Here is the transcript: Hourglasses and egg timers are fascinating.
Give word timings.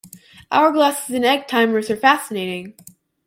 Hourglasses 0.51 1.13
and 1.15 1.23
egg 1.23 1.47
timers 1.47 1.91
are 1.91 1.95
fascinating. 1.95 2.73